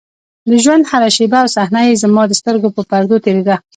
د 0.49 0.51
ژونـد 0.63 0.85
هـره 0.91 1.09
شـيبه 1.15 1.37
او 1.41 1.49
صحـنه 1.55 1.81
يـې 1.87 1.99
زمـا 2.03 2.23
د 2.27 2.33
سـترګو 2.39 2.67
پـر 2.75 2.83
پـردو 2.91 3.17
تېـرېده. 3.25 3.55